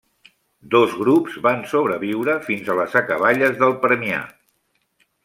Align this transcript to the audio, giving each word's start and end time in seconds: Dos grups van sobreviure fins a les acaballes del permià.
Dos 0.75 0.95
grups 1.01 1.35
van 1.47 1.61
sobreviure 1.73 2.37
fins 2.47 2.71
a 2.75 2.79
les 2.79 2.97
acaballes 3.03 3.55
del 3.61 3.77
permià. 3.85 4.23